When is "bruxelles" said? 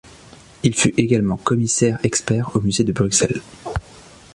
2.91-3.43